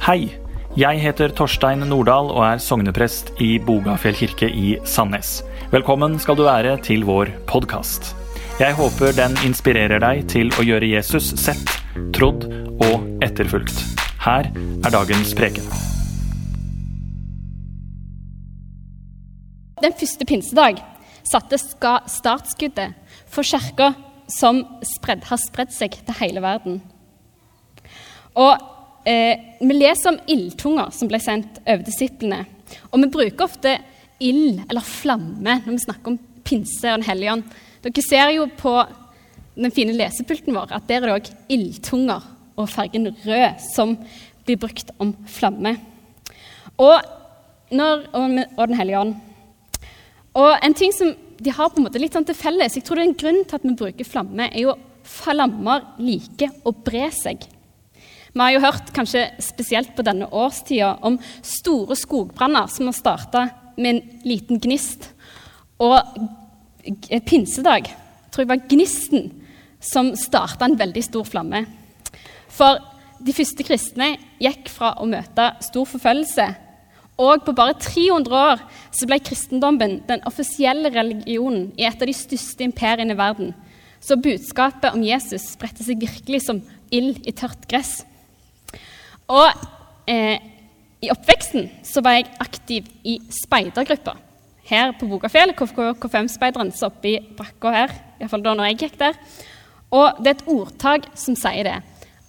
Hei, 0.00 0.30
jeg 0.80 1.00
heter 1.02 1.28
Torstein 1.36 1.82
Nordahl 1.84 2.30
og 2.32 2.40
er 2.40 2.60
sogneprest 2.64 3.34
i 3.44 3.58
Bogafjell 3.60 4.16
kirke 4.16 4.46
i 4.48 4.70
Sandnes. 4.88 5.42
Velkommen 5.74 6.14
skal 6.24 6.38
du 6.38 6.46
være 6.46 6.78
til 6.86 7.04
vår 7.04 7.28
podkast. 7.50 8.14
Jeg 8.56 8.78
håper 8.78 9.12
den 9.12 9.36
inspirerer 9.44 10.00
deg 10.00 10.22
til 10.32 10.48
å 10.56 10.64
gjøre 10.64 10.88
Jesus 10.88 11.28
sett, 11.42 11.74
trodd 12.16 12.46
og 12.80 13.04
etterfulgt. 13.20 13.76
Her 14.24 14.48
er 14.48 14.96
dagens 14.96 15.34
preken. 15.36 15.68
Den 19.84 20.00
første 20.00 20.30
pinsedag 20.32 20.80
satte 21.28 21.60
startskuddet 21.60 22.96
for 23.28 23.44
kirka 23.44 23.92
som 24.32 24.64
spred, 24.96 25.28
har 25.28 25.44
spredd 25.44 25.76
seg 25.76 26.00
til 26.00 26.20
hele 26.24 26.40
verden. 26.40 26.80
Og 28.32 28.69
eh, 29.04 29.56
Vi 29.60 29.76
leser 29.76 30.12
om 30.12 30.20
ildtunger 30.30 30.90
som 30.94 31.10
ble 31.10 31.20
sendt 31.22 31.60
over 31.64 31.84
disiplene. 31.86 32.44
Og 32.90 33.02
vi 33.02 33.12
bruker 33.12 33.46
ofte 33.46 33.76
ild 34.20 34.62
eller 34.68 34.84
flamme 34.84 35.60
når 35.64 35.72
vi 35.72 35.84
snakker 35.84 36.12
om 36.12 36.18
pinse 36.44 36.88
og 36.88 37.00
Den 37.00 37.08
hellige 37.08 37.36
ånd. 37.36 37.46
Dere 37.84 38.04
ser 38.04 38.34
jo 38.34 38.48
på 38.58 38.74
den 39.56 39.72
fine 39.74 39.94
lesepulten 39.96 40.56
vår 40.56 40.74
at 40.76 40.88
der 40.88 41.00
er 41.00 41.08
det 41.08 41.16
òg 41.16 41.30
ildtunger 41.56 42.26
og 42.60 42.68
fargen 42.68 43.08
rød 43.24 43.64
som 43.70 43.96
blir 44.44 44.60
brukt 44.60 44.92
om 45.00 45.14
flamme. 45.28 45.76
Og, 46.80 47.00
når, 47.70 48.06
og, 48.16 48.38
og 48.56 48.68
Den 48.68 48.78
hellige 48.78 49.00
ånd. 49.00 49.16
Og 50.38 50.52
en 50.62 50.76
ting 50.76 50.92
som 50.94 51.12
de 51.40 51.52
har 51.52 51.70
på 51.72 51.80
en 51.80 51.86
måte 51.86 52.00
litt 52.00 52.14
sånn 52.14 52.26
til 52.28 52.36
felles, 52.36 52.76
jeg 52.76 52.84
tror 52.84 52.98
det 53.00 53.04
er 53.04 53.10
en 53.10 53.20
grunn 53.22 53.40
til 53.48 53.56
at 53.56 53.64
vi 53.64 53.76
bruker 53.82 54.06
flamme, 54.08 54.50
er 54.50 54.66
jo 54.66 54.76
flammer 55.08 55.86
liker 55.98 56.52
å 56.68 56.74
bre 56.76 57.08
seg. 57.14 57.46
Vi 58.32 58.40
har 58.40 58.52
jo 58.54 58.62
hørt, 58.62 58.92
kanskje 58.94 59.24
spesielt 59.42 59.94
på 59.96 60.04
denne 60.06 60.28
årstida, 60.30 60.96
om 61.02 61.18
store 61.42 61.96
skogbranner 61.98 62.70
som 62.70 62.86
har 62.90 62.96
starta 62.96 63.42
med 63.76 63.90
en 63.96 64.22
liten 64.26 64.60
gnist. 64.62 65.10
Og 65.82 65.98
pinsedag 67.26 67.90
tror 68.30 68.44
jeg 68.44 68.52
var 68.52 68.64
gnisten 68.70 69.30
som 69.82 70.12
starta 70.16 70.68
en 70.68 70.78
veldig 70.78 71.02
stor 71.04 71.26
flamme. 71.26 71.64
For 72.50 72.78
de 73.20 73.34
første 73.36 73.64
kristne 73.66 74.14
gikk 74.40 74.70
fra 74.72 74.94
å 75.00 75.08
møte 75.08 75.50
stor 75.64 75.88
forfølgelse 75.88 76.48
og 77.20 77.42
på 77.44 77.52
bare 77.56 77.76
300 77.76 78.32
år 78.32 78.62
så 78.96 79.08
ble 79.08 79.18
kristendommen 79.24 79.98
den 80.08 80.22
offisielle 80.28 80.92
religionen 80.94 81.68
i 81.76 81.84
et 81.88 82.00
av 82.00 82.08
de 82.08 82.16
største 82.16 82.64
imperiene 82.64 83.12
i 83.12 83.18
verden. 83.18 83.52
Så 84.00 84.16
budskapet 84.16 84.94
om 84.94 85.04
Jesus 85.04 85.50
spredte 85.52 85.84
seg 85.84 86.00
virkelig 86.00 86.46
som 86.46 86.62
ild 86.94 87.20
i 87.28 87.34
tørt 87.36 87.66
gress. 87.68 88.00
Og 89.30 90.10
eh, 90.10 90.40
i 91.00 91.10
oppveksten 91.12 91.68
så 91.86 92.02
var 92.04 92.18
jeg 92.18 92.30
aktiv 92.42 92.88
i 93.06 93.20
speidergruppa. 93.32 94.16
Her 94.70 94.92
på 94.98 95.06
Bogafjell, 95.10 95.54
KFM-speideren, 95.56 96.72
så 96.74 96.90
oppe 96.90 97.14
i 97.14 97.20
brakka 97.36 97.72
her. 97.74 97.94
Iallfall 98.20 98.44
da 98.44 98.54
når 98.54 98.70
jeg 98.70 98.80
gikk 98.84 98.98
der. 99.00 99.16
Og 99.90 100.20
det 100.22 100.32
er 100.32 100.36
et 100.36 100.50
ordtak 100.50 101.08
som 101.18 101.38
sier 101.38 101.66
det. 101.66 101.78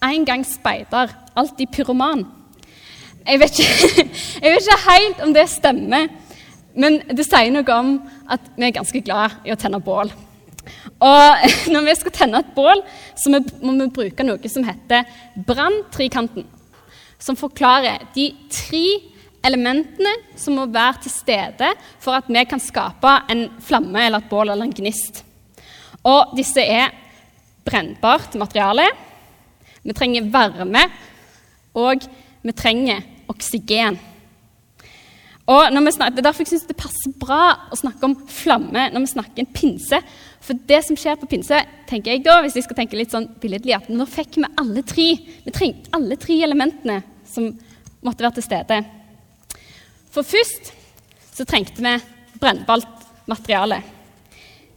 En 0.02 0.26
gang 0.26 0.46
speider, 0.48 1.14
alltid 1.38 1.70
pyroman. 1.74 2.24
Jeg 3.28 3.42
vet, 3.44 3.60
ikke, 3.60 4.08
jeg 4.44 4.56
vet 4.56 4.66
ikke 4.66 4.80
helt 4.88 5.22
om 5.26 5.36
det 5.36 5.46
stemmer, 5.52 6.08
men 6.74 7.02
det 7.12 7.28
sier 7.28 7.52
noe 7.54 7.76
om 7.76 7.92
at 8.32 8.48
vi 8.56 8.66
er 8.66 8.78
ganske 8.80 9.04
glad 9.06 9.44
i 9.46 9.54
å 9.54 9.60
tenne 9.60 9.82
bål. 9.84 10.10
Og 11.02 11.46
når 11.74 11.86
vi 11.86 12.00
skal 12.00 12.16
tenne 12.16 12.42
et 12.42 12.56
bål, 12.56 12.82
så 13.18 13.30
må 13.34 13.44
vi 13.44 13.92
bruke 13.94 14.26
noe 14.26 14.54
som 14.54 14.66
heter 14.66 15.06
branntrikanten. 15.46 16.48
Som 17.22 17.38
forklarer 17.38 18.08
de 18.16 18.32
tre 18.50 18.86
elementene 19.46 20.14
som 20.38 20.58
må 20.58 20.68
være 20.70 21.04
til 21.06 21.14
stede 21.14 21.72
for 22.02 22.18
at 22.18 22.30
vi 22.30 22.44
kan 22.50 22.62
skape 22.62 23.14
en 23.32 23.48
flamme 23.64 24.06
eller 24.06 24.22
et 24.22 24.30
bål 24.30 24.54
eller 24.54 24.68
en 24.68 24.76
gnist. 24.76 25.24
Og 26.06 26.34
disse 26.38 26.62
er 26.62 26.94
brennbart 27.66 28.36
materiale, 28.42 28.88
vi 29.82 29.94
trenger 29.98 30.30
varme, 30.34 30.82
og 31.78 32.06
vi 32.42 32.54
trenger 32.58 33.02
oksygen. 33.30 33.98
Og 35.50 35.68
snakker, 35.74 36.16
det 36.16 36.22
er 36.22 36.28
derfor 36.28 36.46
jeg 36.46 36.52
synes 36.52 36.68
det 36.70 36.78
passer 36.80 37.14
bra 37.20 37.70
å 37.74 37.78
snakke 37.78 38.06
om 38.06 38.14
flamme 38.30 38.88
når 38.94 39.04
vi 39.04 39.10
snakker 39.14 39.42
en 39.42 39.54
pinse. 39.54 40.00
For 40.42 40.58
det 40.70 40.84
som 40.86 40.98
skjer 40.98 41.18
på 41.20 41.30
pinse, 41.30 41.58
tenker 41.90 42.14
jeg 42.14 42.24
da, 42.26 42.40
hvis 42.42 42.56
jeg 42.56 42.66
skal 42.66 42.78
tenke 42.78 42.98
litt 42.98 43.14
sånn 43.14 43.28
billedlig, 43.42 43.76
at 43.76 43.90
nå 43.92 44.06
fikk 44.10 44.38
vi 44.38 44.52
alle 44.62 44.86
tre 44.88 45.08
vi 45.18 45.54
trengte 45.54 45.92
alle 45.98 46.18
tre 46.22 46.38
elementene 46.46 47.02
som 47.32 47.50
måtte 48.04 48.26
være 48.26 48.38
til 48.40 48.48
stede. 48.48 48.82
For 50.12 50.28
først 50.28 50.74
så 51.32 51.48
trengte 51.48 51.84
vi 51.84 51.96
brennbart 52.42 53.08
materiale. 53.32 53.82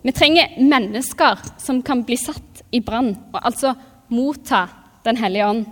Vi 0.05 0.13
trenger 0.13 0.59
mennesker 0.61 1.41
som 1.59 1.81
kan 1.83 2.05
bli 2.05 2.17
satt 2.21 2.63
i 2.75 2.83
brann, 2.85 3.15
og 3.33 3.41
altså 3.43 3.75
motta 4.13 4.67
Den 5.05 5.19
hellige 5.21 5.45
ånd. 5.45 5.67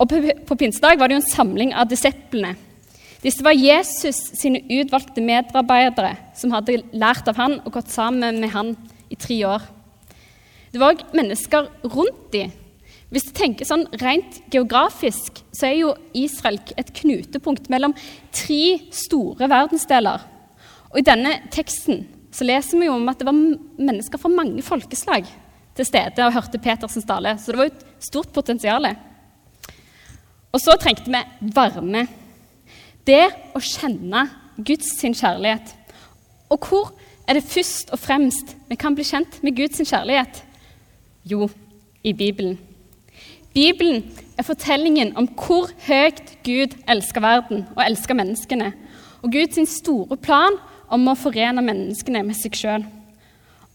Og 0.00 0.08
på, 0.08 0.54
pinsedag 0.56 0.96
var 0.96 1.10
det 1.10 1.18
jo 1.18 1.20
en 1.20 1.28
samling 1.28 1.74
av 1.76 1.90
disiplene. 1.90 2.54
Disse 3.20 3.44
var 3.44 3.52
Jesus 3.52 4.16
sine 4.38 4.62
utvalgte 4.64 5.20
medarbeidere 5.20 6.14
som 6.38 6.54
hadde 6.54 6.78
lært 6.96 7.28
av 7.28 7.36
han 7.36 7.58
og 7.66 7.74
gått 7.74 7.90
sammen 7.92 8.38
med 8.40 8.54
han 8.54 8.70
i 9.12 9.18
tre 9.20 9.36
år. 9.44 9.66
Det 10.72 10.80
var 10.80 10.94
òg 10.94 11.04
mennesker 11.18 11.68
rundt 11.84 12.30
dem. 12.32 12.54
Hvis 13.08 13.24
du 13.24 13.32
tenker 13.32 13.64
sånn 13.64 13.86
rent 14.02 14.42
geografisk, 14.52 15.40
så 15.56 15.70
er 15.70 15.78
jo 15.78 15.94
Israel 16.16 16.58
et 16.76 16.90
knutepunkt 17.00 17.70
mellom 17.72 17.94
tre 18.36 18.78
store 18.92 19.48
verdensdeler. 19.48 20.26
Og 20.92 21.00
i 21.00 21.06
denne 21.06 21.38
teksten 21.52 22.04
så 22.34 22.44
leser 22.44 22.80
vi 22.80 22.88
jo 22.88 22.98
om 22.98 23.08
at 23.08 23.20
det 23.20 23.28
var 23.28 23.36
mennesker 23.36 24.20
fra 24.20 24.32
mange 24.32 24.64
folkeslag 24.64 25.28
til 25.78 25.88
stede 25.88 26.26
og 26.26 26.34
hørte 26.36 26.60
Petersens 26.60 27.08
tale. 27.08 27.32
Så 27.40 27.52
det 27.52 27.60
var 27.60 27.70
jo 27.70 27.72
et 27.72 28.04
stort 28.04 28.32
potensial. 28.36 28.90
Og 30.52 30.60
så 30.60 30.76
trengte 30.80 31.08
vi 31.08 31.50
varme. 31.56 32.04
Det 33.08 33.24
å 33.56 33.64
kjenne 33.64 34.26
Guds 34.60 34.92
kjærlighet. 35.00 35.72
Og 36.52 36.68
hvor 36.68 36.92
er 37.28 37.38
det 37.38 37.48
først 37.48 37.92
og 37.94 38.00
fremst 38.00 38.56
vi 38.68 38.76
kan 38.80 38.96
bli 38.96 39.06
kjent 39.08 39.40
med 39.44 39.56
Guds 39.56 39.80
kjærlighet? 39.80 40.42
Jo, 41.28 41.48
i 42.04 42.12
Bibelen. 42.12 42.58
Bibelen 43.58 44.04
er 44.38 44.46
fortellingen 44.46 45.16
om 45.18 45.26
hvor 45.34 45.72
høyt 45.88 46.20
Gud 46.46 46.76
elsker 46.86 47.24
verden 47.24 47.64
og 47.72 47.80
elsker 47.82 48.14
menneskene. 48.14 48.68
Og 49.18 49.32
Guds 49.34 49.72
store 49.80 50.14
plan 50.22 50.54
om 50.94 51.08
å 51.10 51.16
forene 51.18 51.64
menneskene 51.66 52.22
med 52.22 52.38
seg 52.38 52.54
sjøl. 52.54 52.84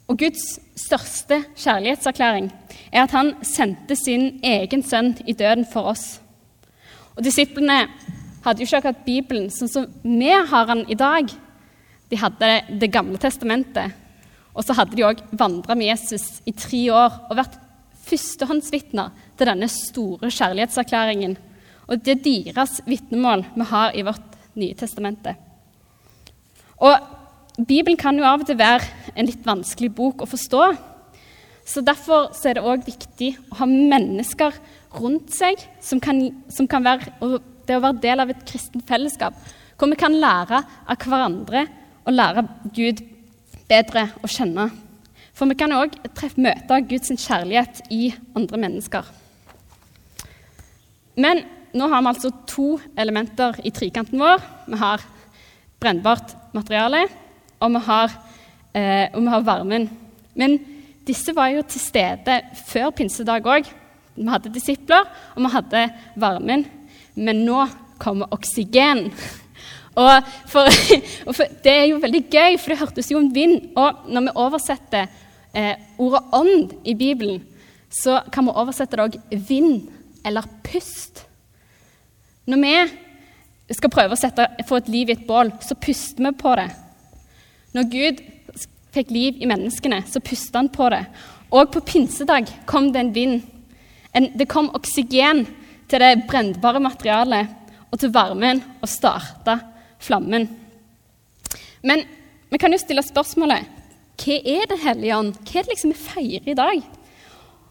Og 0.07 0.21
Guds 0.21 0.45
største 0.79 1.41
kjærlighetserklæring 1.59 2.47
er 2.93 3.01
at 3.01 3.15
han 3.17 3.33
sendte 3.43 3.97
sin 3.99 4.37
egen 4.39 4.85
sønn 4.87 5.17
i 5.27 5.35
døden 5.35 5.67
for 5.67 5.91
oss. 5.91 6.05
Og 7.17 7.25
Disiplene 7.27 7.81
hadde 8.45 8.63
jo 8.63 8.69
ikke 8.69 8.79
akkurat 8.85 9.03
Bibelen 9.03 9.51
sånn 9.51 9.73
som 9.73 9.89
vi 10.05 10.31
har 10.31 10.69
den 10.71 10.85
i 10.87 10.99
dag. 10.99 11.27
De 12.07 12.23
hadde 12.23 12.53
Det 12.79 12.91
gamle 12.93 13.19
testamentet. 13.19 13.91
Og 14.55 14.63
så 14.63 14.77
hadde 14.79 14.95
de 14.95 15.03
òg 15.03 15.27
vandra 15.35 15.75
med 15.75 15.91
Jesus 15.91 16.39
i 16.47 16.55
tre 16.55 16.85
år 16.93 17.19
og 17.27 17.35
vært 17.41 17.59
førstehåndsvitner 18.03 19.11
til 19.37 19.49
denne 19.49 19.69
store 19.71 20.29
kjærlighetserklæringen. 20.31 21.35
Og 21.87 21.99
det 22.03 22.17
er 22.17 22.23
deres 22.53 22.79
vitnemål 22.87 23.45
vi 23.55 23.67
har 23.71 23.95
i 23.95 24.05
vårt 24.05 24.29
Nye 24.53 24.75
testamente. 24.77 25.31
Og 26.77 26.93
Bibelen 27.57 27.97
kan 27.97 28.17
jo 28.17 28.25
av 28.25 28.43
og 28.43 28.45
til 28.45 28.57
være 28.59 28.85
en 29.17 29.25
litt 29.25 29.41
vanskelig 29.45 29.89
bok 29.97 30.21
å 30.21 30.29
forstå. 30.29 30.67
Så 31.65 31.81
Derfor 31.81 32.31
så 32.37 32.51
er 32.51 32.59
det 32.59 32.65
òg 32.65 32.85
viktig 32.85 33.31
å 33.49 33.61
ha 33.61 33.67
mennesker 33.69 34.53
rundt 34.99 35.33
seg 35.33 35.61
som 35.81 36.01
kan, 36.03 36.21
som 36.53 36.69
kan 36.69 36.85
være 36.85 37.39
det 37.65 37.77
å 37.77 37.81
være 37.81 38.01
del 38.03 38.21
av 38.21 38.33
et 38.33 38.45
kristent 38.45 38.85
fellesskap, 38.85 39.33
hvor 39.77 39.89
vi 39.89 39.97
kan 39.97 40.13
lære 40.13 40.59
av 40.61 41.05
hverandre 41.07 41.65
og 42.03 42.13
lære 42.13 42.45
Gud 42.75 43.01
bedre 43.69 44.09
å 44.21 44.29
kjenne. 44.29 44.67
For 45.33 45.49
vi 45.49 45.57
kan 45.57 45.73
òg 45.73 45.95
møte 46.37 46.79
Guds 46.89 47.11
kjærlighet 47.25 47.81
i 47.93 48.13
andre 48.37 48.59
mennesker. 48.61 49.07
Men 51.17 51.43
nå 51.73 51.87
har 51.89 52.01
vi 52.01 52.11
altså 52.11 52.31
to 52.49 52.67
elementer 52.97 53.57
i 53.65 53.71
trikanten 53.73 54.21
vår. 54.21 54.41
Vi 54.69 54.77
har 54.77 55.01
brennbart 55.81 56.35
materiale, 56.53 57.07
og 57.59 57.73
vi 57.73 57.81
har, 57.87 58.13
eh, 58.73 59.07
og 59.13 59.21
vi 59.21 59.33
har 59.33 59.45
varmen. 59.45 59.89
Men 60.35 60.59
disse 61.05 61.33
var 61.35 61.49
jo 61.49 61.63
til 61.63 61.81
stede 61.81 62.41
før 62.67 62.91
pinsedag 62.91 63.43
òg. 63.43 63.65
Vi 64.15 64.29
hadde 64.29 64.53
disipler, 64.53 65.09
og 65.35 65.41
vi 65.41 65.49
hadde 65.49 65.87
varmen. 66.15 66.65
Men 67.15 67.45
nå 67.45 67.67
kommer 67.97 68.29
oksygen. 68.31 69.09
Og, 69.93 70.25
for, 70.49 70.65
og 71.27 71.35
for, 71.37 71.45
Det 71.63 71.69
er 71.71 71.83
jo 71.91 71.99
veldig 72.01 72.23
gøy, 72.25 72.55
for 72.57 72.73
det 72.73 72.79
hørtes 72.79 73.11
jo 73.11 73.19
om 73.19 73.27
vind. 73.29 73.75
Og 73.77 74.07
når 74.09 74.25
vi 74.25 74.31
oversetter 74.41 75.11
eh, 75.53 75.75
ordet 75.97 76.23
'ånd' 76.31 76.73
i 76.83 76.93
Bibelen, 76.93 77.43
så 77.89 78.21
kan 78.31 78.45
vi 78.45 78.51
oversette 78.51 78.97
det 78.97 79.05
òg 79.05 79.21
'vind' 79.31 79.89
eller 80.25 80.43
'pust'. 80.63 81.25
Når 82.45 82.57
vi 82.57 83.73
skal 83.73 83.89
prøve 83.89 84.13
å 84.13 84.19
sette, 84.19 84.47
få 84.67 84.75
et 84.75 84.89
liv 84.89 85.09
i 85.09 85.13
et 85.13 85.27
bål, 85.27 85.51
så 85.61 85.75
puster 85.75 86.23
vi 86.23 86.31
på 86.31 86.55
det. 86.55 86.69
Når 87.73 87.89
Gud 87.89 88.21
fikk 88.93 89.11
liv 89.11 89.41
i 89.41 89.49
menneskene, 89.49 90.03
så 90.05 90.19
pustet 90.19 90.55
han 90.55 90.69
på 90.69 90.89
det. 90.93 91.05
Og 91.51 91.71
på 91.71 91.81
pinsedag 91.81 92.49
kom 92.69 92.91
det 92.93 92.99
en 92.99 93.13
vind. 93.15 93.41
En, 94.13 94.29
det 94.37 94.49
kom 94.51 94.69
oksygen 94.75 95.45
til 95.89 96.01
det 96.01 96.27
brennbare 96.29 96.81
materialet 96.81 97.47
og 97.91 97.99
til 98.01 98.11
varmen 98.13 98.61
og 98.81 98.89
starta 98.89 99.59
flammen. 100.01 100.47
Men 101.83 102.03
vi 102.49 102.59
kan 102.61 102.73
jo 102.73 102.81
stille 102.81 103.03
spørsmålet 103.05 103.72
hva 104.19 104.35
er 104.37 104.67
Den 104.69 104.79
hellige 104.83 105.17
ånd? 105.17 105.37
Hva 105.41 105.59
er 105.59 105.65
det 105.65 105.73
liksom 105.73 105.93
vi 105.93 105.99
feirer 105.99 106.51
i 106.51 106.57
dag? 106.57 106.83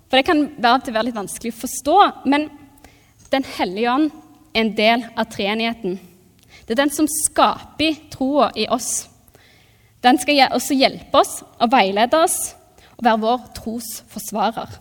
For 0.08 0.18
Det 0.18 0.26
kan 0.26 0.42
være, 0.58 0.92
være 0.92 1.06
litt 1.08 1.16
vanskelig 1.16 1.52
å 1.54 1.60
forstå, 1.62 1.98
men 2.26 2.50
Den 3.30 3.44
hellige 3.56 3.92
ånd 3.92 4.10
er 4.52 4.60
en 4.60 4.74
del 4.76 5.04
av 5.16 5.30
treenigheten. 5.32 6.00
Det 6.66 6.74
er 6.74 6.82
den 6.82 6.92
som 6.92 7.08
skaper 7.08 7.96
troa 8.12 8.50
i 8.54 8.66
oss. 8.68 9.08
Den 10.02 10.18
skal 10.18 10.50
også 10.50 10.76
hjelpe 10.76 11.22
oss 11.22 11.40
og 11.58 11.70
veilede 11.72 12.18
oss 12.18 12.54
og 12.98 13.06
være 13.06 13.22
vår 13.22 13.46
trosforsvarer. 13.56 14.74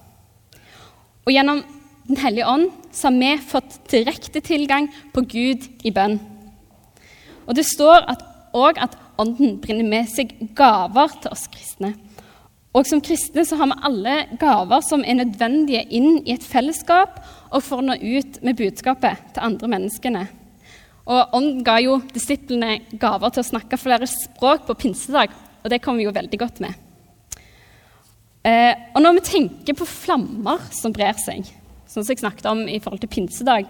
Og 1.25 1.31
gjennom 1.33 1.63
Den 2.07 2.17
hellige 2.17 2.47
ånd 2.49 2.71
så 2.91 3.07
har 3.07 3.13
vi 3.15 3.27
fått 3.37 3.75
direkte 3.91 4.41
tilgang 4.41 4.89
på 5.13 5.21
Gud 5.21 5.67
i 5.85 5.91
bønn. 5.93 6.17
Og 7.45 7.55
det 7.55 7.63
står 7.69 8.03
at, 8.09 8.23
at 8.57 8.97
Ånden 9.21 9.59
brinner 9.61 9.85
med 9.85 10.09
seg 10.09 10.33
gaver 10.57 11.13
til 11.21 11.33
oss 11.35 11.45
kristne. 11.51 11.93
Og 12.71 12.87
som 12.87 13.01
kristne 13.03 13.43
så 13.45 13.57
har 13.59 13.67
vi 13.67 13.79
alle 13.87 14.15
gaver 14.39 14.83
som 14.85 15.03
er 15.03 15.19
nødvendige 15.19 15.83
inn 15.93 16.21
i 16.23 16.33
et 16.33 16.45
fellesskap 16.45 17.19
og 17.51 17.59
for 17.65 17.81
å 17.81 17.85
nå 17.85 17.97
ut 17.99 18.39
med 18.45 18.57
budskapet 18.59 19.33
til 19.35 19.43
andre 19.43 19.69
menneskene. 19.73 20.23
Og 21.11 21.35
Ånden 21.35 21.63
ga 21.67 21.79
jo 21.83 21.97
disiplene 22.13 22.77
gaver 23.01 23.33
til 23.33 23.43
å 23.43 23.49
snakke 23.49 23.79
flere 23.81 24.07
språk 24.07 24.63
på 24.67 24.77
pinsedag, 24.85 25.33
og 25.61 25.73
det 25.73 25.81
kommer 25.83 26.01
vi 26.01 26.07
jo 26.07 26.15
veldig 26.15 26.39
godt 26.39 26.61
med. 26.63 26.77
Eh, 28.47 28.73
og 28.95 29.01
når 29.03 29.19
vi 29.19 29.27
tenker 29.27 29.77
på 29.77 29.85
flammer 29.85 30.63
som 30.73 30.93
brer 30.95 31.17
seg, 31.19 31.49
sånn 31.85 32.05
som 32.05 32.13
jeg 32.13 32.23
snakket 32.23 32.47
om 32.49 32.63
i 32.69 32.79
forhold 32.81 33.03
til 33.03 33.11
pinsedag, 33.11 33.67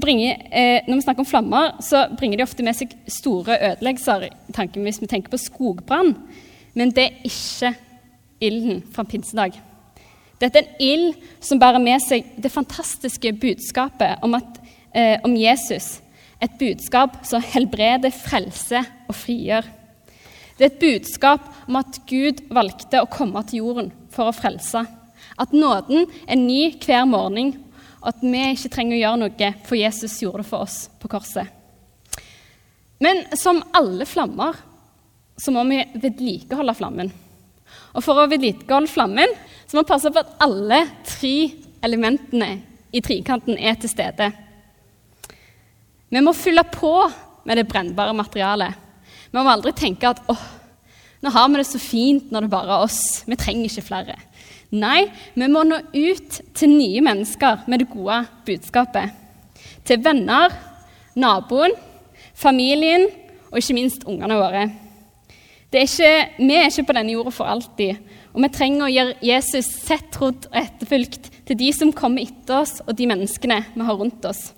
bringer, 0.00 0.38
eh, 0.50 0.80
når 0.88 0.94
vi 0.94 1.04
snakker 1.04 1.20
om 1.20 1.28
flammer, 1.28 1.72
så 1.80 2.06
bringer 2.16 2.38
de 2.38 2.46
ofte 2.46 2.64
med 2.64 2.76
seg 2.78 2.94
store 3.06 3.58
ødeleggelser 3.58 4.30
hvis 4.72 5.00
vi 5.02 5.08
tenker 5.10 5.32
på 5.32 5.40
skogbrann. 5.40 6.14
Men 6.74 6.90
det 6.90 7.04
er 7.04 7.26
ikke 7.28 7.74
ilden 8.40 8.82
fra 8.92 9.04
pinsedag. 9.04 9.58
Dette 10.40 10.58
er 10.58 10.64
en 10.64 10.80
ild 10.80 11.18
som 11.44 11.60
bærer 11.60 11.82
med 11.82 12.00
seg 12.02 12.24
det 12.40 12.50
fantastiske 12.50 13.34
budskapet 13.42 14.22
om, 14.24 14.34
at, 14.34 14.58
eh, 14.94 15.18
om 15.24 15.36
Jesus. 15.36 16.00
Et 16.42 16.50
budskap 16.58 17.20
som 17.26 17.42
helbreder, 17.42 18.10
frelser 18.10 18.88
og 19.08 19.14
frigjør. 19.14 19.68
Det 20.58 20.64
er 20.64 20.72
et 20.72 20.82
budskap 20.82 21.46
om 21.68 21.76
at 21.76 22.00
Gud 22.08 22.42
valgte 22.50 23.02
å 23.02 23.10
komme 23.10 23.40
til 23.46 23.62
jorden 23.62 23.92
for 24.10 24.30
å 24.30 24.34
frelse. 24.34 24.82
At 25.38 25.54
nåden 25.54 26.08
er 26.26 26.36
ny 26.36 26.72
hver 26.82 27.06
morgen, 27.08 27.54
at 28.02 28.22
vi 28.22 28.42
ikke 28.52 28.70
trenger 28.72 28.96
å 28.96 29.00
gjøre 29.02 29.20
noe, 29.22 29.50
for 29.66 29.78
Jesus 29.78 30.18
gjorde 30.22 30.42
det 30.42 30.50
for 30.50 30.66
oss 30.66 30.78
på 31.00 31.10
korset. 31.12 31.46
Men 33.02 33.24
som 33.38 33.62
alle 33.74 34.06
flammer 34.06 34.58
så 35.38 35.54
må 35.54 35.64
vi 35.70 35.80
vedlikeholde 36.02 36.74
flammen. 36.78 37.10
Og 37.96 38.04
for 38.04 38.20
å 38.20 38.28
vedlikeholde 38.30 38.90
flammen 38.90 39.32
så 39.66 39.76
må 39.76 39.82
vi 39.82 39.90
passe 39.90 40.12
på 40.12 40.22
at 40.22 40.36
alle 40.44 40.84
tre 41.06 41.36
elementene 41.82 42.52
i 42.92 43.02
trikanten 43.02 43.58
er 43.58 43.78
til 43.80 43.90
stede. 43.90 44.28
Vi 46.12 46.20
må 46.22 46.34
fylle 46.36 46.64
på 46.68 46.92
med 47.48 47.58
det 47.58 47.66
brennbare 47.70 48.14
materialet. 48.14 48.74
Vi 49.32 49.38
må 49.40 49.48
aldri 49.48 49.72
tenke 49.74 50.10
at 50.12 50.20
åh, 50.30 50.42
nå 51.24 51.30
har 51.32 51.48
vi 51.48 51.60
det 51.60 51.68
så 51.70 51.80
fint 51.80 52.30
når 52.30 52.44
det 52.44 52.52
bare 52.52 52.76
er 52.76 52.84
oss. 52.84 53.22
Vi 53.26 53.38
trenger 53.40 53.70
ikke 53.70 53.86
flere. 53.86 54.18
Nei, 54.72 55.06
vi 55.36 55.48
må 55.52 55.64
nå 55.68 55.82
ut 55.92 56.38
til 56.56 56.72
nye 56.72 57.02
mennesker 57.04 57.66
med 57.68 57.82
det 57.82 57.90
gode 57.92 58.22
budskapet. 58.46 59.12
Til 59.84 60.00
venner, 60.04 60.54
naboen, 61.18 61.74
familien 62.38 63.08
og 63.50 63.58
ikke 63.60 63.76
minst 63.76 64.06
ungene 64.08 64.38
våre. 64.40 64.64
Er 65.72 65.84
ikke, 65.86 66.14
vi 66.38 66.56
er 66.56 66.68
ikke 66.68 66.86
på 66.88 66.96
denne 66.96 67.14
jorda 67.14 67.32
for 67.32 67.48
alltid, 67.48 68.00
og 68.32 68.42
vi 68.44 68.50
trenger 68.52 68.86
å 68.86 68.92
gjøre 68.92 69.14
Jesus 69.24 69.68
sett, 69.86 70.10
trodd 70.12 70.48
og 70.50 70.58
etterfulgt 70.60 71.30
til 71.48 71.58
de 71.60 71.70
som 71.76 71.92
kommer 71.96 72.24
etter 72.24 72.60
oss, 72.60 72.80
og 72.84 72.96
de 72.96 73.08
menneskene 73.08 73.62
vi 73.72 73.86
har 73.88 73.96
rundt 74.00 74.24
oss. 74.28 74.50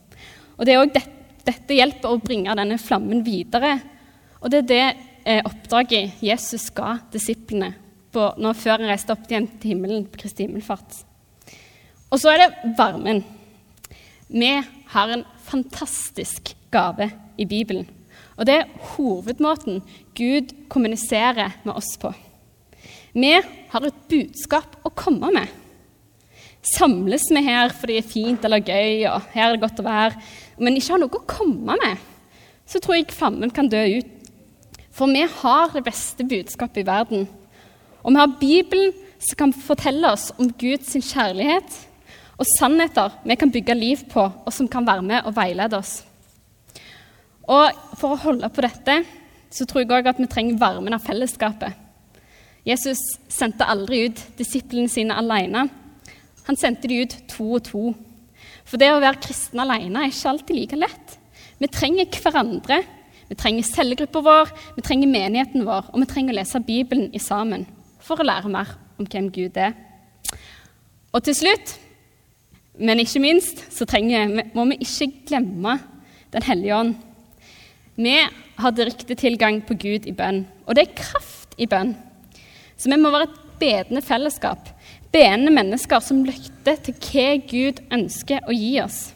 Og 0.58 0.66
Det 0.66 0.74
er 0.74 0.82
også 0.82 0.96
dette 0.98 1.14
dette 1.44 1.76
hjelper 1.76 2.12
å 2.14 2.20
bringe 2.22 2.54
denne 2.56 2.78
flammen 2.80 3.22
videre. 3.24 3.76
Og 4.40 4.50
det 4.52 4.62
er 4.62 4.68
det 4.68 4.84
eh, 5.24 5.42
oppdraget 5.44 6.22
Jesus 6.24 6.70
ga 6.76 6.96
disiplene 7.12 7.74
på, 8.14 8.28
når, 8.40 8.56
før 8.58 8.78
han 8.78 8.90
reiste 8.92 9.14
opp 9.14 9.26
igjen 9.28 9.48
til 9.58 9.74
himmelen 9.74 10.06
på 10.10 10.22
Kristi 10.22 10.46
himmelfart. 10.46 11.02
Og 12.10 12.20
så 12.22 12.30
er 12.32 12.44
det 12.44 12.74
varmen. 12.78 13.24
Vi 14.30 14.52
har 14.94 15.10
en 15.12 15.24
fantastisk 15.44 16.54
gave 16.72 17.10
i 17.38 17.46
Bibelen. 17.46 17.88
Og 18.38 18.46
det 18.46 18.54
er 18.60 18.70
hovedmåten 18.94 19.82
Gud 20.16 20.54
kommuniserer 20.70 21.58
med 21.64 21.74
oss 21.74 21.94
på. 22.00 22.12
Vi 23.14 23.34
har 23.70 23.86
et 23.86 24.00
budskap 24.10 24.78
å 24.82 24.90
komme 24.94 25.30
med. 25.34 25.50
Samles 26.64 27.28
vi 27.30 27.44
her 27.44 27.70
fordi 27.76 27.98
det 27.98 28.02
er 28.02 28.10
fint 28.10 28.46
eller 28.46 28.64
gøy, 28.64 29.04
og 29.10 29.28
her 29.34 29.50
er 29.50 29.54
det 29.54 29.62
godt 29.62 29.82
å 29.82 29.86
være, 29.86 30.22
men 30.58 30.78
ikke 30.78 30.94
har 30.94 31.02
noe 31.02 31.20
å 31.20 31.26
komme 31.28 31.76
med, 31.78 32.02
så 32.66 32.80
tror 32.80 32.96
jeg 32.96 33.12
flammen 33.14 33.52
kan 33.54 33.68
dø 33.70 33.82
ut. 34.00 34.10
For 34.94 35.10
vi 35.10 35.26
har 35.26 35.74
det 35.74 35.84
beste 35.84 36.24
budskapet 36.26 36.82
i 36.82 36.86
verden. 36.86 37.26
Og 38.04 38.12
vi 38.12 38.20
har 38.20 38.38
Bibelen 38.40 38.92
som 39.24 39.38
kan 39.40 39.52
fortelle 39.56 40.10
oss 40.12 40.28
om 40.36 40.50
Guds 40.60 40.92
kjærlighet 40.92 41.76
og 42.34 42.48
sannheter 42.58 43.14
vi 43.24 43.36
kan 43.38 43.52
bygge 43.52 43.76
liv 43.78 44.02
på, 44.10 44.20
og 44.20 44.52
som 44.52 44.68
kan 44.68 44.86
være 44.86 45.04
med 45.06 45.24
og 45.24 45.36
veilede 45.36 45.78
oss. 45.78 46.02
Og 47.44 47.70
For 47.98 48.14
å 48.14 48.22
holde 48.24 48.50
på 48.50 48.64
dette 48.64 49.02
så 49.54 49.64
tror 49.64 49.84
jeg 49.84 49.92
òg 49.94 50.08
at 50.10 50.18
vi 50.18 50.26
trenger 50.28 50.58
varmen 50.58 50.96
av 50.96 51.04
fellesskapet. 51.04 51.72
Jesus 52.66 53.00
sendte 53.28 53.68
aldri 53.68 54.08
ut 54.08 54.20
disiplene 54.38 54.90
sine 54.90 55.14
alene. 55.14 55.68
Han 56.48 56.58
sendte 56.58 56.88
de 56.90 57.04
ut 57.04 57.14
to 57.30 57.46
og 57.54 57.62
to. 57.68 57.84
For 58.64 58.80
det 58.80 58.90
å 58.90 59.00
være 59.04 59.20
kristen 59.22 59.62
alene 59.62 60.02
er 60.02 60.10
ikke 60.10 60.32
alltid 60.32 60.58
like 60.58 60.80
lett. 60.80 61.16
Vi 61.60 61.70
trenger 61.70 62.18
hverandre. 62.24 62.82
Vi 63.28 63.36
trenger 63.40 63.64
cellegruppa 63.64 64.20
vår, 64.20 64.50
vi 64.76 64.82
trenger 64.84 65.08
menigheten 65.08 65.64
vår, 65.64 65.86
og 65.94 66.02
vi 66.02 66.08
trenger 66.10 66.34
å 66.34 66.36
lese 66.36 66.60
Bibelen 66.60 67.06
i 67.16 67.22
sammen 67.22 67.64
for 68.04 68.20
å 68.20 68.26
lære 68.26 68.52
mer 68.52 68.74
om 69.00 69.08
hvem 69.08 69.30
Gud 69.34 69.56
er. 69.60 69.74
Og 71.14 71.22
til 71.24 71.36
slutt, 71.38 71.76
men 72.78 73.00
ikke 73.00 73.22
minst, 73.22 73.64
så 73.72 73.86
trenger, 73.86 74.30
må 74.54 74.66
vi 74.72 74.80
ikke 74.82 75.12
glemme 75.28 75.78
Den 76.34 76.42
hellige 76.42 76.74
ånd. 76.74 76.94
Vi 77.94 78.14
har 78.58 78.72
direkte 78.74 79.14
tilgang 79.14 79.60
på 79.62 79.76
Gud 79.78 80.08
i 80.10 80.12
bønn, 80.12 80.40
og 80.66 80.74
det 80.74 80.82
er 80.82 80.96
kraft 80.98 81.54
i 81.62 81.68
bønn. 81.70 81.92
Så 82.74 82.90
vi 82.90 82.98
må 82.98 83.12
være 83.14 83.28
et 83.28 83.36
bedende 83.60 84.02
fellesskap 84.02 84.72
bedende 85.14 85.52
mennesker 85.54 86.02
som 86.02 86.24
lytter 86.26 86.78
til 86.82 86.96
hva 86.98 87.26
Gud 87.50 87.82
ønsker 87.94 88.46
å 88.48 88.54
gi 88.54 88.72
oss. 88.82 89.12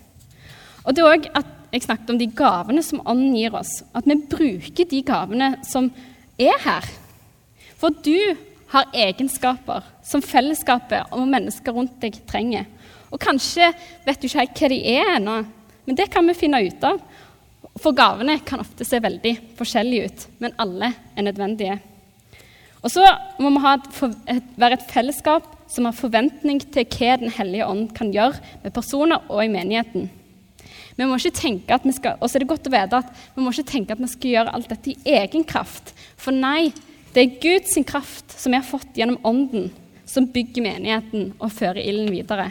Og 0.85 0.95
det 0.95 1.05
er 1.05 1.15
også 1.15 1.39
at 1.43 1.55
Jeg 1.69 1.83
snakket 1.85 2.11
om 2.15 2.17
de 2.17 2.31
gavene 2.33 2.81
som 2.81 3.03
Ånden 3.05 3.35
gir 3.37 3.53
oss. 3.53 3.83
At 3.93 4.07
vi 4.09 4.15
bruker 4.31 4.87
de 4.89 5.03
gavene 5.05 5.51
som 5.69 5.91
er 6.41 6.57
her. 6.65 6.87
For 7.77 7.93
du 7.93 8.39
har 8.73 8.91
egenskaper 8.93 9.87
som 10.05 10.25
fellesskapet 10.25 11.15
og 11.15 11.29
mennesker 11.29 11.75
rundt 11.75 11.97
deg 12.03 12.19
trenger. 12.29 12.67
Og 13.09 13.21
kanskje 13.21 13.71
vet 14.05 14.21
du 14.21 14.29
ikke 14.29 14.43
helt 14.43 14.61
hva 14.61 14.71
de 14.73 14.81
er 14.93 15.15
ennå, 15.17 15.39
men 15.89 15.97
det 15.97 16.11
kan 16.13 16.27
vi 16.29 16.37
finne 16.37 16.61
ut 16.67 16.85
av. 16.85 17.01
For 17.79 17.97
gavene 17.97 18.41
kan 18.45 18.61
ofte 18.61 18.85
se 18.85 18.99
veldig 19.01 19.35
forskjellige 19.59 20.09
ut, 20.09 20.27
men 20.43 20.57
alle 20.61 20.93
er 21.17 21.25
nødvendige. 21.25 21.79
Og 22.83 22.93
så 22.93 23.05
må 23.43 23.51
vi 23.55 23.63
et, 24.35 24.51
være 24.59 24.79
et 24.79 24.91
fellesskap 24.91 25.47
som 25.71 25.89
har 25.89 25.97
forventning 25.97 26.61
til 26.63 26.87
hva 26.87 27.17
Den 27.21 27.33
hellige 27.35 27.67
ånd 27.67 27.91
kan 27.97 28.13
gjøre 28.15 28.39
med 28.63 28.75
personer 28.75 29.25
og 29.29 29.43
i 29.45 29.53
menigheten. 29.53 30.09
Vi 30.99 31.07
må 31.07 31.17
ikke 31.19 31.39
tenke 31.39 31.75
at 31.75 31.85
vi 31.87 31.95
skal, 31.95 32.17
og 32.19 32.27
så 32.27 32.39
er 32.39 32.43
det 32.43 32.51
godt 32.51 32.67
å 32.67 32.75
vite 32.75 32.99
at 32.99 33.11
vi 33.35 33.43
må 33.43 33.53
ikke 33.53 33.71
tenke 33.71 33.95
at 33.95 34.01
vi 34.03 34.11
skal 34.11 34.33
gjøre 34.33 34.55
alt 34.55 34.71
dette 34.73 34.93
i 34.93 35.15
egen 35.21 35.45
kraft. 35.47 35.93
For 36.19 36.35
nei, 36.35 36.73
det 37.15 37.23
er 37.23 37.39
Guds 37.43 37.77
kraft 37.89 38.35
som 38.37 38.53
vi 38.53 38.61
har 38.61 38.67
fått 38.67 38.97
gjennom 38.99 39.21
Ånden, 39.27 39.71
som 40.09 40.29
bygger 40.33 40.65
menigheten 40.65 41.33
og 41.39 41.53
fører 41.53 41.83
ilden 41.83 42.11
videre. 42.13 42.51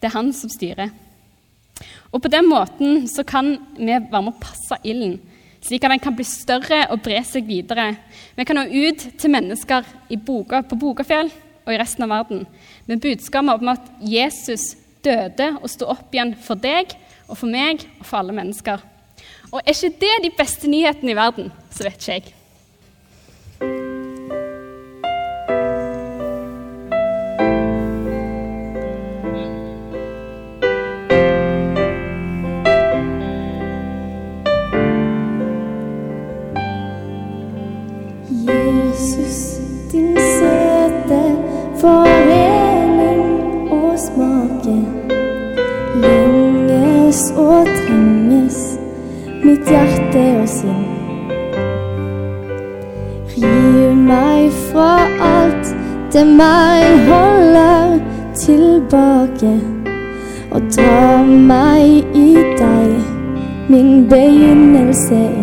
Det 0.00 0.08
er 0.08 0.16
han 0.16 0.32
som 0.36 0.52
styrer. 0.52 0.92
Og 2.10 2.22
på 2.22 2.32
den 2.32 2.48
måten 2.48 3.06
så 3.08 3.24
kan 3.24 3.54
vi 3.76 3.92
være 3.92 4.22
med 4.24 4.34
å 4.34 4.40
passe 4.42 4.80
ilden 4.84 5.18
slik 5.64 5.84
at 5.84 5.92
den 5.92 6.02
kan 6.02 6.16
bli 6.16 6.24
større 6.24 6.86
og 6.92 7.02
bre 7.04 7.20
seg 7.26 7.46
videre. 7.48 7.92
Vi 8.36 8.46
kan 8.48 8.58
nå 8.58 8.66
ut 8.68 9.06
til 9.20 9.32
mennesker 9.32 9.86
Boga, 10.24 10.62
på 10.64 10.78
Bogafjell 10.80 11.30
og 11.66 11.72
i 11.72 11.78
resten 11.80 12.06
av 12.06 12.14
verden 12.14 12.46
med 12.88 13.02
budskapet 13.02 13.60
om 13.60 13.72
at 13.74 13.90
Jesus 14.00 14.74
døde 15.04 15.52
og 15.60 15.68
sto 15.70 15.88
opp 15.92 16.12
igjen 16.14 16.34
for 16.40 16.60
deg 16.60 16.96
og 17.28 17.36
for 17.36 17.52
meg 17.52 17.84
og 18.00 18.06
for 18.08 18.22
alle 18.22 18.36
mennesker. 18.36 18.80
Og 19.50 19.60
er 19.60 19.74
ikke 19.74 20.00
det 20.00 20.16
de 20.24 20.34
beste 20.36 20.70
nyhetene 20.70 21.12
i 21.12 21.18
verden, 21.18 21.50
så 21.74 21.84
vet 21.86 21.98
ikke 21.98 22.16
jeg. 22.18 22.39
Jesus, 38.32 39.60
din 39.92 40.16
søte 40.16 41.36
forening 41.80 43.72
og 43.72 43.98
smake. 43.98 44.76
Lenges 45.96 47.32
og 47.36 47.66
trenges 47.66 48.78
mitt 49.42 49.66
hjerte 49.66 50.22
og 50.42 50.48
sinn. 50.48 50.86
Riv 53.34 53.98
meg 53.98 54.54
fra 54.70 54.94
alt 55.32 55.74
det 56.14 56.26
meg 56.26 56.86
holder 57.10 57.98
tilbake, 58.38 59.56
og 60.54 60.62
dra 60.76 61.22
meg 61.26 62.14
i 62.14 62.34
deg, 62.62 62.96
min 63.68 64.06
begynnelse 64.10 65.18
inn. 65.18 65.39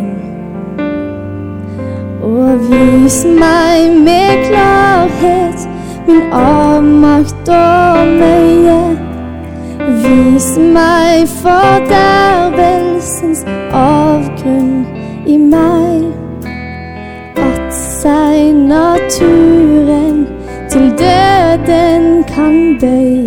Vis 2.58 3.26
meg 3.26 4.02
med 4.02 4.48
klarhet 4.48 5.68
min 6.08 6.22
avmakt 6.34 7.50
og 7.50 8.08
møye. 8.08 8.98
Vis 10.02 10.58
meg 10.58 11.28
fordervelsens 11.44 13.46
avgrunn 13.74 14.88
i 15.26 15.38
meg. 15.38 16.04
At 17.38 17.74
seg 17.78 18.56
naturen 18.74 20.26
til 20.72 20.90
døden 21.04 22.24
kan 22.34 22.78
bøye. 22.82 23.27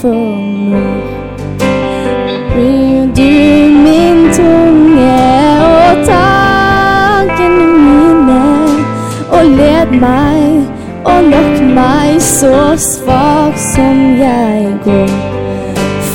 Formår. 0.00 0.96
Blir 2.54 3.06
du 3.18 3.32
min 3.84 4.20
tunge 4.32 5.22
og 5.66 6.04
tankene 6.06 7.66
mine, 7.86 8.42
og 9.30 9.44
led 9.44 9.96
meg 10.00 10.66
og 11.04 11.32
lokk 11.32 11.62
meg 11.78 12.20
så 12.20 12.74
svak 12.76 13.58
som 13.72 14.04
jeg 14.20 14.76
går 14.84 15.36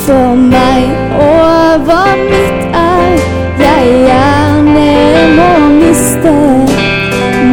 for 0.06 0.34
meg 0.34 0.82
over 1.20 2.16
mitt 2.30 2.62
er 2.74 3.12
jeg 3.62 3.92
gjerne 4.08 4.88
må 5.36 5.50
miste. 5.78 6.34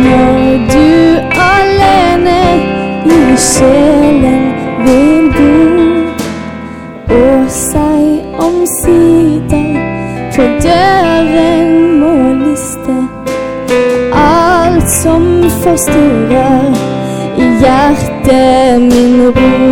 Når 0.04 0.40
du 0.74 0.90
alene 1.46 2.42
i 3.06 3.22
sjelen 3.38 4.44
vil 4.86 5.29
som 15.80 15.94
forstyrrer 15.94 16.74
i 17.38 17.46
hjertet 17.62 18.82
min 18.82 19.34
ro. 19.36 19.69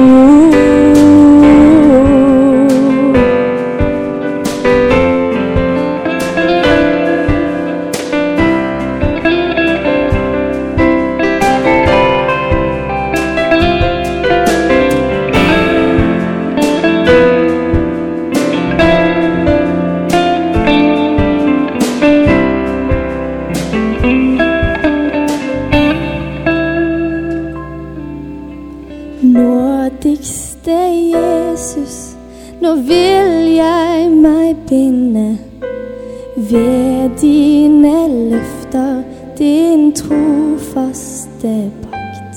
Trofaste 40.08 41.72
pakt. 41.84 42.36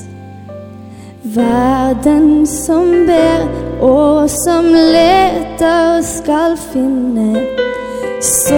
Vær 1.23 1.95
den 2.05 2.47
som 2.47 3.07
ber 3.07 3.49
og 3.83 4.31
som 4.31 4.65
leter 4.75 6.03
skal 6.03 6.57
finne. 6.73 7.41
Så 8.21 8.55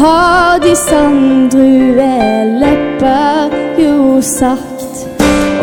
har 0.00 0.58
de 0.62 0.76
sanddruelepper 0.76 3.50
jo 3.78 4.20
sagt. 4.20 5.08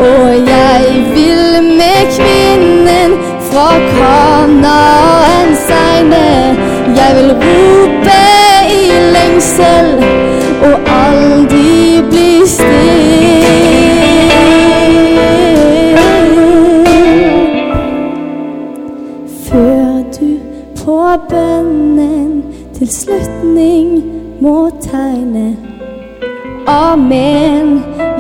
Og 0.02 0.48
jeg 0.48 1.06
vil 1.14 1.64
med 1.78 2.02
kvinnen 2.18 3.12
fra 3.52 3.70
Kanaen 3.92 5.56
seine. 5.68 6.28
Jeg 6.98 7.12
vil 7.20 7.32
rope 7.44 8.22
i 8.72 8.74
lengsel 9.14 9.88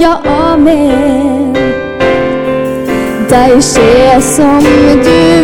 ja, 0.01 0.19
amen. 0.25 1.53
Deg 3.29 3.61
skje 3.61 4.21
som 4.21 4.65
du. 5.05 5.40